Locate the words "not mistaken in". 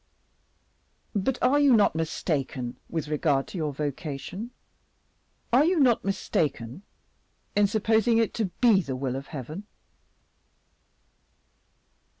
5.79-7.67